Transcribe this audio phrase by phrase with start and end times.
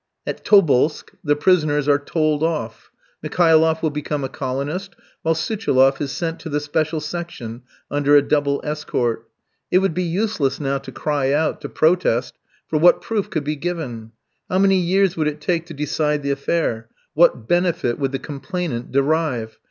[0.25, 2.89] At Tobolsk the prisoners are told off.
[3.21, 8.23] Mikhailoff will become a colonist, while Suchiloff is sent to the special section under a
[8.23, 9.29] double escort.
[9.69, 12.33] It would be useless now to cry out, to protest,
[12.67, 14.11] for what proof could be given?
[14.49, 18.91] How many years would it take to decide the affair, what benefit would the complainant
[18.91, 19.59] derive?